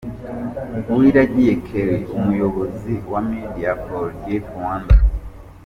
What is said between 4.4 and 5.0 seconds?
Rwanda